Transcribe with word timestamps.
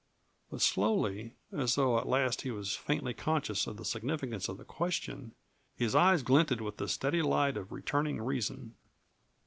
But 0.49 0.61
slowly, 0.63 1.35
as 1.51 1.75
though 1.75 1.99
at 1.99 2.07
last 2.07 2.41
he 2.41 2.49
was 2.49 2.75
faintly 2.75 3.13
conscious 3.13 3.67
of 3.67 3.77
the 3.77 3.85
significance 3.85 4.49
of 4.49 4.57
the 4.57 4.65
question, 4.65 5.33
his 5.75 5.93
eyes 5.93 6.23
glinted 6.23 6.59
with 6.59 6.77
the 6.77 6.87
steady 6.87 7.21
light 7.21 7.55
of 7.55 7.71
returning 7.71 8.19
reason. 8.19 8.73